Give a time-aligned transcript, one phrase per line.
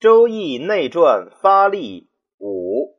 [0.00, 2.96] 周易内传发力五，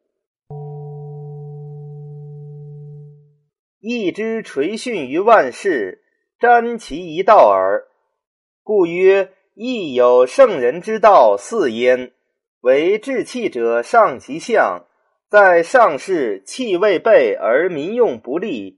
[3.80, 6.04] 易之垂训于万世，
[6.40, 7.88] 瞻其一道耳。
[8.62, 12.12] 故曰：亦有圣人之道四焉。
[12.60, 14.86] 为治气者，上其象，
[15.28, 18.78] 在上世气未备而民用不利，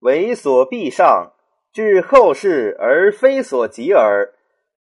[0.00, 1.32] 为所必上；
[1.72, 4.34] 至后世而非所及耳。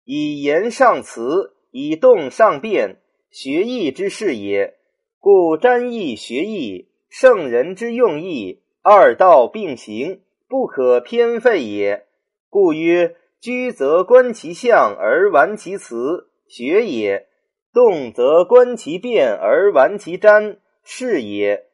[0.06, 2.98] 以言上辞，以动上变，
[3.30, 4.76] 学义之事也。
[5.20, 12.06] 故占义学义，圣人之用意，二道并行，不可偏废也。
[12.50, 17.28] 故曰：居则观其象而玩其辞，学也；
[17.74, 21.66] 动则观其变而玩其占，是也。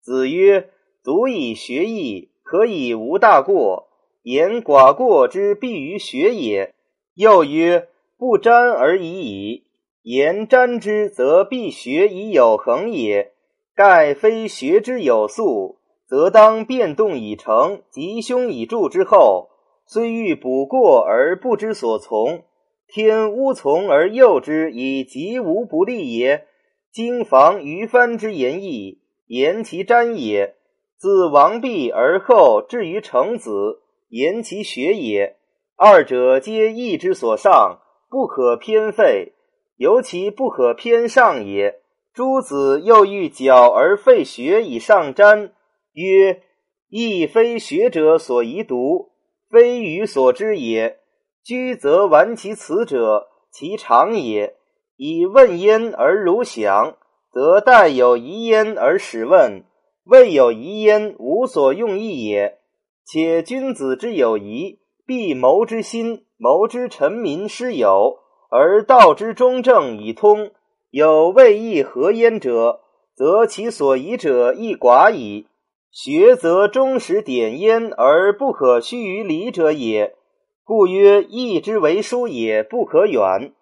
[0.00, 0.70] 子曰：
[1.02, 3.88] 足以学义，可以无大过。
[4.22, 6.74] 言寡过之必于学也。
[7.14, 9.64] 又曰：不沾而已矣。
[10.02, 13.32] 言沾之，则必学以有恒也。
[13.74, 19.48] 盖非学之有素，则当变动以成，吉凶以助之后，
[19.86, 22.44] 虽欲补过而不知所从，
[22.86, 26.46] 天无从而诱之，以吉无不利也。
[26.92, 30.54] 经房于藩之言义，言其沾也。
[30.96, 35.36] 自王弼而后至于成子，言其学也。
[35.76, 37.80] 二者皆义之所上，
[38.14, 39.32] 不可偏废，
[39.76, 41.80] 尤其不可偏上也。
[42.12, 45.50] 诸子又欲矫而废学以上瞻，
[45.94, 46.40] 曰：
[46.88, 49.10] 亦非学者所宜读，
[49.50, 51.00] 非予所知也。
[51.42, 54.54] 居则玩其辞者，其常也。
[54.96, 56.96] 以问焉而如想，
[57.32, 59.64] 则待有疑焉而始问，
[60.04, 62.58] 未有疑焉，无所用意也。
[63.04, 64.78] 且君子之有疑。
[65.06, 68.18] 必谋之心，谋之臣民师友，
[68.50, 70.50] 而道之中正以通。
[70.90, 72.80] 有未易何焉者，
[73.14, 75.46] 则其所疑者亦寡矣。
[75.90, 80.16] 学则忠实典焉，而不可虚于理者也。
[80.64, 83.54] 故曰：义之为书也，不可远。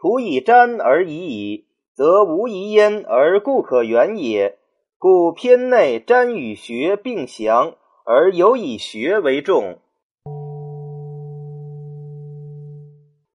[0.00, 4.56] 徒以瞻而已矣，则无疑焉，而故可远也。
[4.96, 7.74] 故篇内瞻与学并详，
[8.06, 9.80] 而有以学为重。